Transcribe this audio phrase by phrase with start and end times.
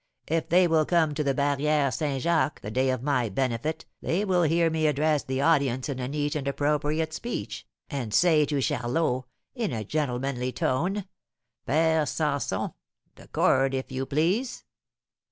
[0.25, 2.23] If they will come to the Barrière St.
[2.23, 6.07] Jacques the day of my benefit they will hear me address the audience in a
[6.07, 11.05] neat and appropriate speech, and say to Charlot, in a gentlemanly tone,
[11.67, 12.71] 'Père Sampson,
[13.13, 14.63] the cord if you please.'"